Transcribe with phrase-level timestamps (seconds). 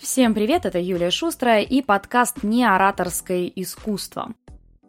[0.00, 4.32] Всем привет, это Юлия Шустрая и подкаст «Неораторское искусство».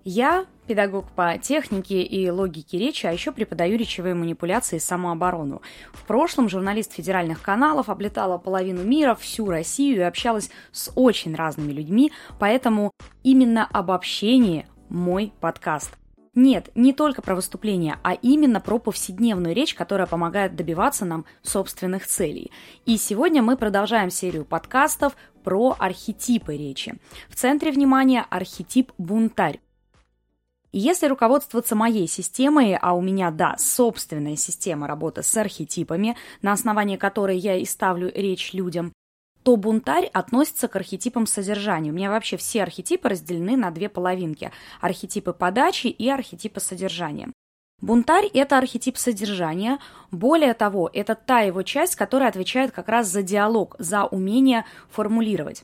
[0.06, 5.62] Я педагог по технике и логике речи, а еще преподаю речевые манипуляции и самооборону.
[5.92, 11.74] В прошлом журналист федеральных каналов облетала половину мира, всю Россию и общалась с очень разными
[11.74, 15.98] людьми, поэтому именно обобщение мой подкаст.
[16.34, 22.08] Нет, не только про выступления, а именно про повседневную речь, которая помогает добиваться нам собственных
[22.08, 22.52] целей.
[22.86, 26.96] И сегодня мы продолжаем серию подкастов про архетипы речи.
[27.28, 29.60] В центре внимания архетип бунтарь.
[30.72, 36.96] Если руководствоваться моей системой, а у меня, да, собственная система работы с архетипами, на основании
[36.96, 38.94] которой я и ставлю речь людям,
[39.44, 41.92] то бунтарь относится к архетипам содержания.
[41.92, 44.52] У меня вообще все архетипы разделены на две половинки.
[44.80, 47.30] Архетипы подачи и архетипы содержания.
[47.82, 49.80] Бунтарь– это архетип содержания.
[50.12, 55.64] Более того, это та его часть, которая отвечает как раз за диалог, за умение формулировать.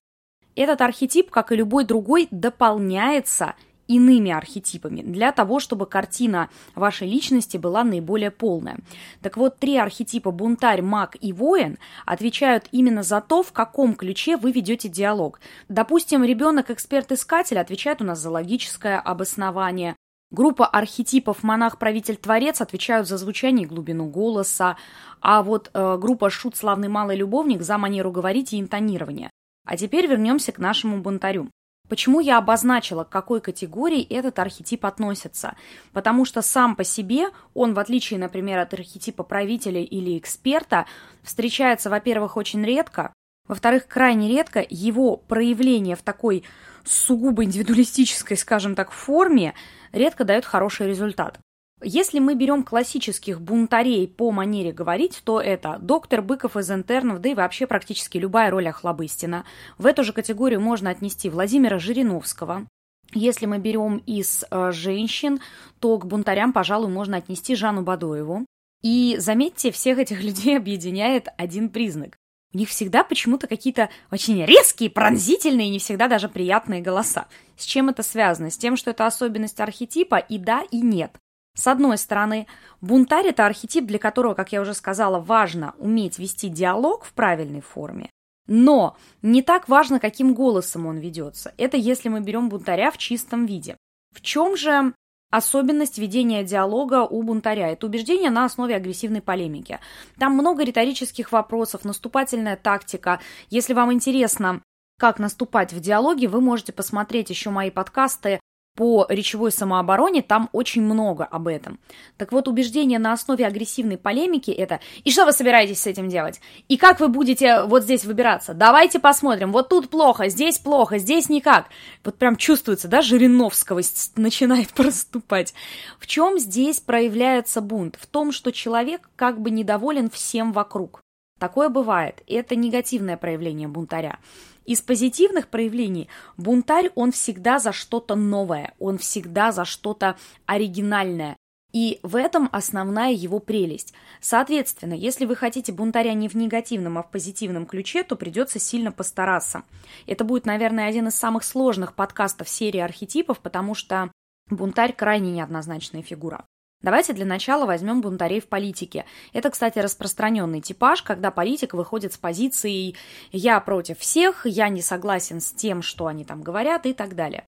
[0.55, 3.53] Этот архетип, как и любой другой, дополняется
[3.87, 8.77] иными архетипами для того, чтобы картина вашей личности была наиболее полная.
[9.21, 14.37] Так вот, три архетипа бунтарь, маг и воин отвечают именно за то, в каком ключе
[14.37, 15.39] вы ведете диалог.
[15.69, 19.95] Допустим, ребенок-эксперт-искатель отвечает у нас за логическое обоснование,
[20.29, 24.75] Группа архетипов монах-правитель-творец отвечают за звучание и глубину голоса,
[25.21, 29.29] а вот э, группа шут славный малый любовник за манеру говорить и интонирование.
[29.65, 31.49] А теперь вернемся к нашему бунтарю.
[31.89, 35.55] Почему я обозначила, к какой категории этот архетип относится?
[35.93, 40.85] Потому что сам по себе он, в отличие, например, от архетипа правителя или эксперта,
[41.23, 43.13] встречается, во-первых, очень редко,
[43.47, 46.43] во-вторых, крайне редко его проявление в такой
[46.83, 49.53] сугубо индивидуалистической, скажем так, форме
[49.91, 51.39] редко дает хороший результат.
[51.83, 57.29] Если мы берем классических бунтарей по манере говорить, то это доктор Быков из интернов, да
[57.29, 59.45] и вообще практически любая роль Охлобыстина.
[59.77, 62.65] В эту же категорию можно отнести Владимира Жириновского.
[63.13, 65.39] Если мы берем из э, женщин,
[65.79, 68.45] то к бунтарям, пожалуй, можно отнести Жанну Бадоеву.
[68.81, 72.17] И заметьте, всех этих людей объединяет один признак.
[72.53, 77.27] У них всегда почему-то какие-то очень резкие, пронзительные, не всегда даже приятные голоса.
[77.55, 78.49] С чем это связано?
[78.49, 81.11] С тем, что это особенность архетипа и да, и нет.
[81.57, 82.45] С одной стороны,
[82.81, 87.61] бунтарь– это архетип, для которого, как я уже сказала, важно уметь вести диалог в правильной
[87.61, 88.11] форме,
[88.45, 91.55] но не так важно, каким голосом он ведется.
[91.57, 93.75] Это если мы берем бунтаря в чистом виде.
[94.15, 94.93] В чем же
[95.31, 97.69] особенность ведения диалога у бунтаря?
[97.69, 99.79] Это убеждение на основе агрессивной полемики.
[100.19, 103.19] Там много риторических вопросов, наступательная тактика.
[103.49, 104.61] Если вам интересно,
[104.99, 108.39] как наступать в диалоге, вы можете посмотреть еще мои подкасты
[108.77, 111.79] по речевой самообороне, там очень много об этом.
[112.15, 116.39] Так вот, убеждение на основе агрессивной полемики это «И что вы собираетесь с этим делать?
[116.67, 118.53] И как вы будете вот здесь выбираться?
[118.53, 121.65] Давайте посмотрим, вот тут плохо, здесь плохо, здесь никак».
[122.03, 125.55] Вот прям чувствуется, да, жириновсковость начинает проступать.
[125.99, 127.97] В чем здесь проявляется бунт?
[127.99, 131.01] В том, что человек как бы недоволен всем вокруг.
[131.39, 134.19] Такое бывает, и это негативное проявление бунтаря.
[134.65, 141.37] Из позитивных проявлений бунтарь, он всегда за что-то новое, он всегда за что-то оригинальное.
[141.73, 143.93] И в этом основная его прелесть.
[144.19, 148.91] Соответственно, если вы хотите бунтаря не в негативном, а в позитивном ключе, то придется сильно
[148.91, 149.63] постараться.
[150.05, 154.11] Это будет, наверное, один из самых сложных подкастов серии архетипов, потому что
[154.49, 156.45] бунтарь крайне неоднозначная фигура.
[156.81, 159.05] Давайте для начала возьмем бунтарей в политике.
[159.33, 162.95] Это, кстати, распространенный типаж, когда политик выходит с позицией
[163.31, 167.45] «я против всех», «я не согласен с тем, что они там говорят» и так далее.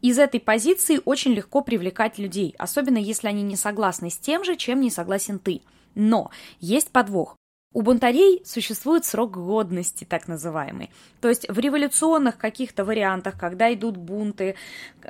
[0.00, 4.56] Из этой позиции очень легко привлекать людей, особенно если они не согласны с тем же,
[4.56, 5.62] чем не согласен ты.
[5.94, 6.30] Но
[6.60, 7.36] есть подвох.
[7.74, 10.90] У бунтарей существует срок годности, так называемый.
[11.20, 14.54] То есть в революционных каких-то вариантах, когда идут бунты,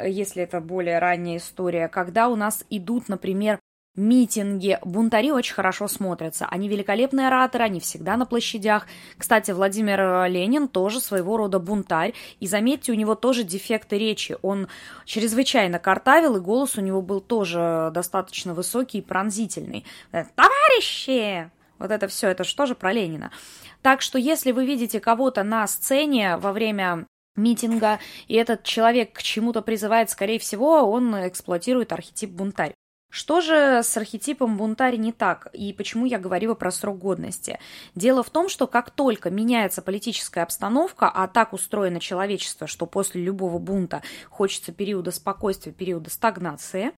[0.05, 3.61] если это более ранняя история, когда у нас идут, например,
[3.95, 6.47] митинги, бунтари очень хорошо смотрятся.
[6.47, 8.87] Они великолепные ораторы, они всегда на площадях.
[9.17, 12.15] Кстати, Владимир Ленин тоже своего рода бунтарь.
[12.41, 14.37] И заметьте, у него тоже дефекты речи.
[14.43, 14.69] Он
[15.05, 19.85] чрезвычайно картавил, и голос у него был тоже достаточно высокий и пронзительный.
[20.13, 21.51] «Товарищи!
[21.79, 23.31] Вот это все, это же про Ленина?
[23.83, 29.23] Так что если вы видите кого-то на сцене во время митинга, и этот человек к
[29.23, 32.75] чему-то призывает, скорее всего, он эксплуатирует архетип бунтарь.
[33.11, 37.59] Что же с архетипом бунтарь не так, и почему я говорила про срок годности?
[37.95, 43.23] Дело в том, что как только меняется политическая обстановка, а так устроено человечество, что после
[43.23, 46.93] любого бунта хочется периода спокойствия, периода стагнации,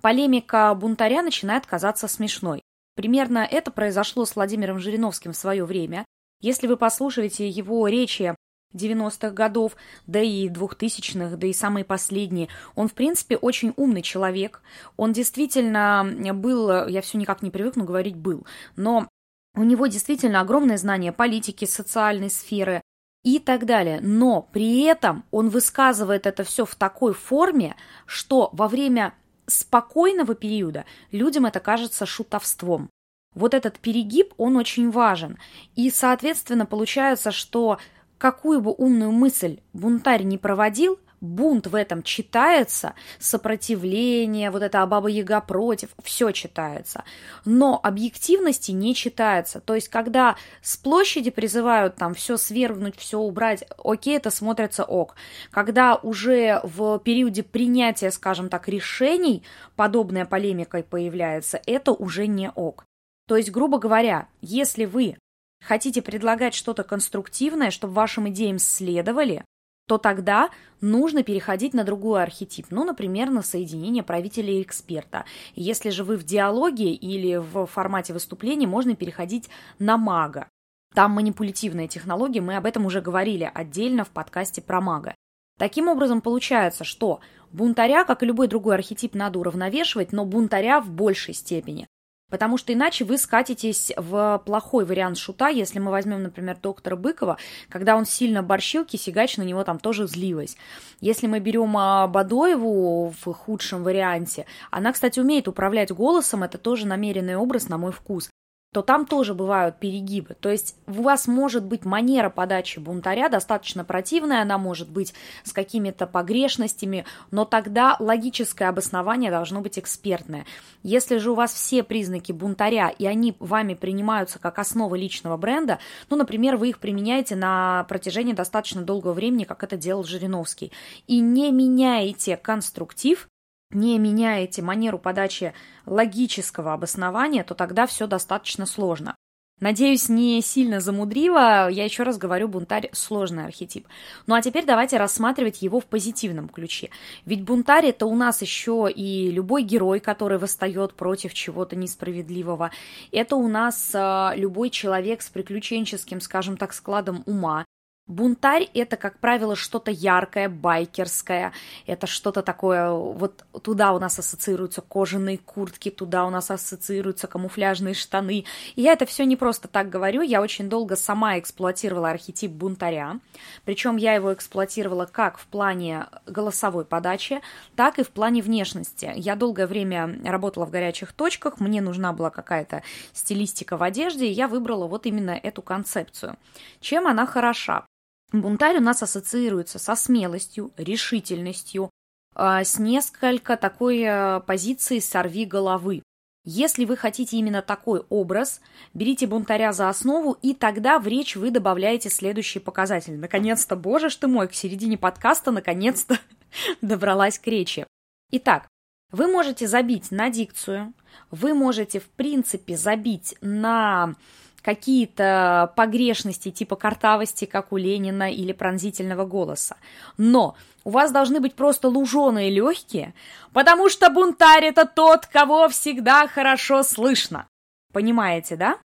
[0.00, 2.62] полемика бунтаря начинает казаться смешной.
[2.94, 6.04] Примерно это произошло с Владимиром Жириновским в свое время.
[6.40, 8.34] Если вы послушаете его речи
[8.74, 9.76] 90-х годов,
[10.06, 12.48] да и 2000-х, да и самые последние.
[12.74, 14.62] Он, в принципе, очень умный человек.
[14.96, 18.46] Он действительно был, я все никак не привыкну говорить «был»,
[18.76, 19.08] но
[19.56, 22.80] у него действительно огромное знание политики, социальной сферы
[23.24, 24.00] и так далее.
[24.00, 27.74] Но при этом он высказывает это все в такой форме,
[28.06, 29.14] что во время
[29.50, 32.88] спокойного периода людям это кажется шутовством.
[33.34, 35.38] Вот этот перегиб, он очень важен.
[35.76, 37.78] И, соответственно, получается, что
[38.18, 44.86] какую бы умную мысль бунтарь не проводил, бунт в этом читается, сопротивление, вот это а
[44.86, 47.04] баба Яга против, все читается.
[47.44, 49.60] Но объективности не читается.
[49.60, 55.14] То есть, когда с площади призывают там все свергнуть, все убрать, окей, это смотрится ок.
[55.50, 59.42] Когда уже в периоде принятия, скажем так, решений
[59.76, 62.84] подобная полемика появляется, это уже не ок.
[63.26, 65.16] То есть, грубо говоря, если вы
[65.62, 69.44] хотите предлагать что-то конструктивное, чтобы вашим идеям следовали,
[69.90, 70.50] то тогда
[70.80, 75.24] нужно переходить на другой архетип, ну, например, на соединение правителя и эксперта.
[75.56, 79.50] Если же вы в диалоге или в формате выступления, можно переходить
[79.80, 80.46] на мага.
[80.94, 85.16] Там манипулятивная технология, мы об этом уже говорили отдельно в подкасте про мага.
[85.58, 87.18] Таким образом, получается, что
[87.50, 91.88] бунтаря, как и любой другой архетип, надо уравновешивать, но бунтаря в большей степени.
[92.30, 97.36] Потому что иначе вы скатитесь в плохой вариант шута, если мы возьмем, например, доктора Быкова,
[97.68, 100.56] когда он сильно борщил, Кисигач на него там тоже злилась.
[101.00, 106.86] Если мы берем а, Бадоеву в худшем варианте, она, кстати, умеет управлять голосом, это тоже
[106.86, 108.30] намеренный образ на мой вкус
[108.72, 110.36] то там тоже бывают перегибы.
[110.38, 115.12] То есть у вас может быть манера подачи бунтаря достаточно противная, она может быть
[115.42, 120.46] с какими-то погрешностями, но тогда логическое обоснование должно быть экспертное.
[120.84, 125.80] Если же у вас все признаки бунтаря, и они вами принимаются как основа личного бренда,
[126.08, 130.70] ну, например, вы их применяете на протяжении достаточно долгого времени, как это делал Жириновский,
[131.08, 133.28] и не меняете конструктив,
[133.70, 135.54] не меняете манеру подачи
[135.86, 139.16] логического обоснования, то тогда все достаточно сложно.
[139.60, 141.68] Надеюсь, не сильно замудрила.
[141.68, 143.86] Я еще раз говорю, бунтарь– сложный архетип.
[144.26, 146.88] Ну а теперь давайте рассматривать его в позитивном ключе.
[147.26, 152.70] Ведь бунтарь– это у нас еще и любой герой, который восстает против чего-то несправедливого.
[153.12, 157.66] Это у нас э, любой человек с приключенческим, скажем так, складом ума.
[158.10, 161.52] Бунтарь– это, как правило, что-то яркое, байкерское,
[161.86, 167.94] это что-то такое, вот туда у нас ассоциируются кожаные куртки, туда у нас ассоциируются камуфляжные
[167.94, 168.44] штаны.
[168.74, 173.20] И я это все не просто так говорю, я очень долго сама эксплуатировала архетип бунтаря,
[173.64, 177.40] причем я его эксплуатировала как в плане голосовой подачи,
[177.76, 179.12] так и в плане внешности.
[179.14, 184.32] Я долгое время работала в горячих точках, мне нужна была какая-то стилистика в одежде, и
[184.32, 186.36] я выбрала вот именно эту концепцию.
[186.80, 187.84] Чем она хороша?
[188.32, 191.90] Бунтарь у нас ассоциируется со смелостью, решительностью,
[192.34, 196.02] а, с несколько такой э, позиции «сорви головы».
[196.44, 198.60] Если вы хотите именно такой образ,
[198.94, 203.16] берите бунтаря за основу, и тогда в речь вы добавляете следующие показатели.
[203.16, 206.18] Наконец-то, боже ж ты мой, к середине подкаста наконец-то
[206.80, 207.86] добралась к речи.
[208.30, 208.68] Итак,
[209.12, 210.94] вы можете забить на дикцию,
[211.30, 214.14] вы можете, в принципе, забить на
[214.62, 219.76] какие-то погрешности типа картавости, как у Ленина, или пронзительного голоса.
[220.16, 223.14] Но у вас должны быть просто луженые легкие,
[223.52, 227.46] потому что бунтарь– это тот, кого всегда хорошо слышно.
[227.92, 228.78] Понимаете, да?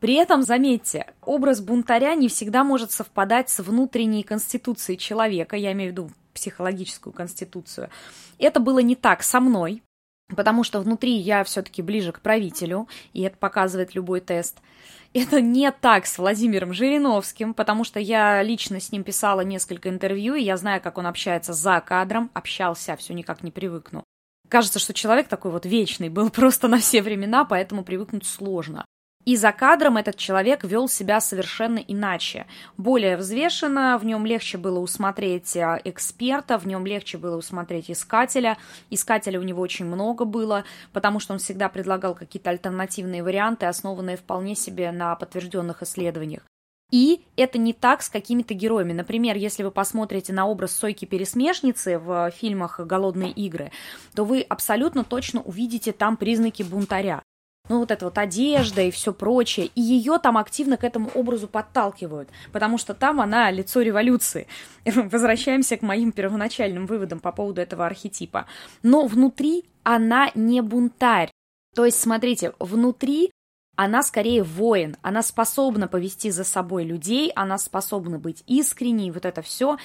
[0.00, 5.90] При этом, заметьте, образ бунтаря не всегда может совпадать с внутренней конституцией человека, я имею
[5.90, 7.88] в виду психологическую конституцию.
[8.38, 9.82] Это было не так со мной,
[10.34, 14.58] потому что внутри я все-таки ближе к правителю, и это показывает любой тест–
[15.14, 20.34] это не так с Владимиром Жириновским, потому что я лично с ним писала несколько интервью,
[20.34, 24.04] и я знаю, как он общается за кадром, общался, все никак не привыкну.
[24.48, 28.86] Кажется, что человек такой вот вечный был просто на все времена, поэтому привыкнуть сложно.
[29.24, 32.46] И за кадром этот человек вел себя совершенно иначе.
[32.76, 38.58] Более взвешенно, в нем легче было усмотреть э, эксперта, в нем легче было усмотреть искателя.
[38.90, 44.16] Искателя у него очень много было, потому что он всегда предлагал какие-то альтернативные варианты, основанные
[44.16, 46.42] вполне себе на подтвержденных исследованиях.
[46.90, 48.92] И это не так с какими-то героями.
[48.92, 53.70] Например, если вы посмотрите на образ Сойки-пересмешницы в фильмах «Голодные игры»,
[54.14, 57.22] то вы абсолютно точно увидите там признаки бунтаря
[57.68, 61.46] ну, вот эта вот одежда и все прочее, и ее там активно к этому образу
[61.46, 64.46] подталкивают, потому что там она лицо революции.
[64.84, 68.46] Возвращаемся к моим первоначальным выводам по поводу этого архетипа.
[68.82, 71.30] Но внутри она не бунтарь.
[71.74, 73.30] То есть, смотрите, внутри
[73.76, 79.40] она скорее воин, она способна повести за собой людей, она способна быть искренней, вот это
[79.40, 79.78] все.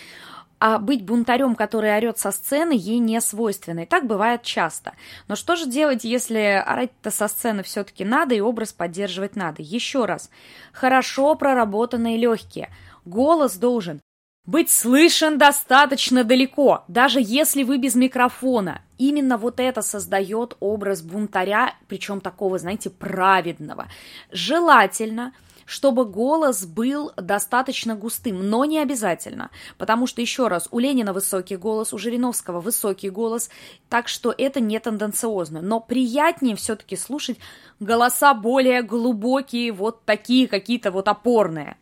[0.59, 3.81] А быть бунтарем, который орет со сцены, ей не свойственно.
[3.81, 4.93] И так бывает часто.
[5.27, 9.61] Но что же делать, если орать-то со сцены все-таки надо и образ поддерживать надо?
[9.61, 10.31] Еще раз.
[10.73, 12.69] Хорошо проработанные легкие.
[13.05, 14.01] Голос должен
[14.47, 18.81] быть слышен достаточно далеко, даже если вы без микрофона.
[18.97, 23.87] Именно вот это создает образ бунтаря, причем такого, знаете, праведного.
[24.31, 25.33] Желательно,
[25.67, 31.57] чтобы голос был достаточно густым, но не обязательно, потому что, еще раз, у Ленина высокий
[31.57, 33.49] голос, у Жириновского высокий голос,
[33.89, 37.37] так что это не тенденциозно, но приятнее все-таки слушать
[37.81, 41.75] голоса более глубокие, вот такие какие-то вот опорные,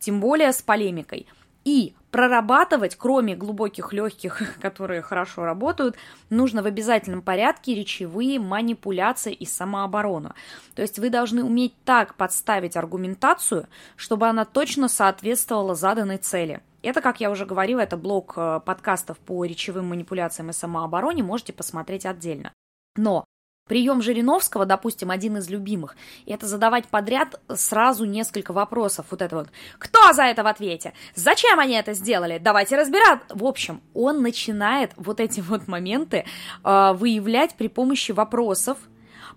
[0.00, 1.26] тем более с полемикой.
[1.66, 5.96] И прорабатывать, кроме глубоких легких, которые хорошо работают,
[6.30, 10.34] нужно в обязательном порядке речевые манипуляции и самооборону.
[10.74, 16.60] То есть вы должны уметь так подставить аргументацию, чтобы она точно соответствовала заданной цели.
[16.82, 21.52] Это, как я уже говорила, это блок э, подкастов по речевым манипуляциям и самообороне, можете
[21.52, 22.52] посмотреть отдельно.
[22.96, 23.24] Но
[23.68, 25.96] Прием Жириновского, допустим, один из любимых,
[26.26, 29.06] это задавать подряд сразу несколько вопросов.
[29.10, 29.48] Вот это вот.
[29.78, 30.94] Кто за это в ответе?
[31.14, 32.38] Зачем они это сделали?
[32.38, 33.20] Давайте разбирать.
[33.28, 36.24] В общем, он начинает вот эти вот моменты
[36.64, 38.78] э, выявлять при помощи вопросов,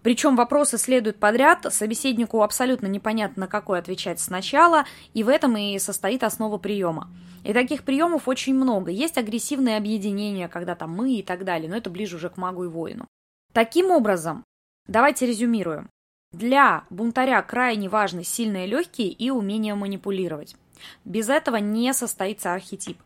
[0.01, 5.77] причем вопросы следуют подряд, собеседнику абсолютно непонятно, на какой отвечать сначала, и в этом и
[5.77, 7.09] состоит основа приема.
[7.43, 8.91] И таких приемов очень много.
[8.91, 12.63] Есть агрессивные объединения, когда там мы и так далее, но это ближе уже к магу
[12.63, 13.07] и воину.
[13.53, 14.43] Таким образом,
[14.88, 15.89] давайте резюмируем.
[16.31, 20.55] Для бунтаря крайне важны сильные легкие и умение манипулировать.
[21.03, 22.98] Без этого не состоится архетип.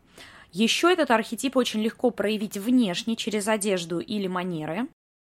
[0.52, 4.86] Еще этот архетип очень легко проявить внешне через одежду или манеры.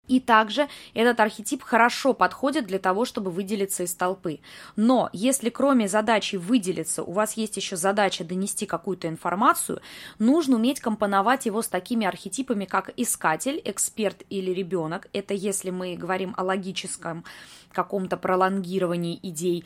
[0.07, 4.39] И также этот архетип хорошо подходит для того, чтобы выделиться из толпы.
[4.75, 9.81] Но если кроме задачи выделиться, у вас есть еще задача донести какую-то информацию,
[10.19, 15.07] нужно уметь компоновать его с такими архетипами, как искатель, эксперт или ребенок.
[15.13, 17.23] Это если мы говорим о логическом
[17.71, 19.65] каком-то пролонгировании идей.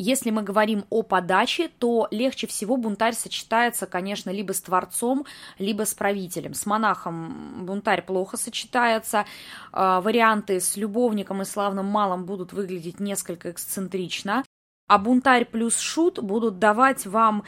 [0.00, 5.26] Если мы говорим о подаче, то легче всего бунтарь сочетается, конечно, либо с творцом,
[5.58, 6.54] либо с правителем.
[6.54, 9.26] С монахом бунтарь плохо сочетается.
[9.72, 14.44] Э, варианты с любовником и славным малым будут выглядеть несколько эксцентрично.
[14.86, 17.42] А бунтарь плюс шут будут давать вам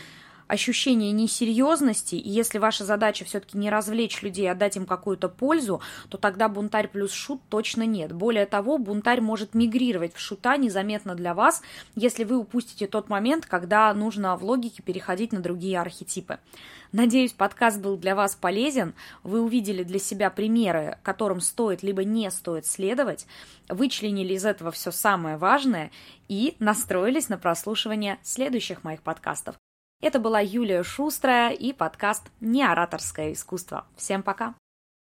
[0.50, 5.80] ощущение несерьезности, и если ваша задача все-таки не развлечь людей, а дать им какую-то пользу,
[6.08, 8.12] то тогда бунтарь плюс шут точно нет.
[8.12, 11.62] Более того, бунтарь может мигрировать в шута незаметно для вас,
[11.94, 16.40] если вы упустите тот момент, когда нужно в логике переходить на другие архетипы.
[16.90, 18.94] Надеюсь, подкаст был для вас полезен.
[19.22, 23.26] Вы увидели для себя примеры, которым стоит либо не стоит следовать,
[23.68, 25.92] вычленили из этого все самое важное
[26.28, 29.54] и настроились на прослушивание следующих моих подкастов.
[30.00, 33.86] Это была Юлия Шустрая и подкаст «Неораторское искусство».
[33.96, 34.54] Всем пока!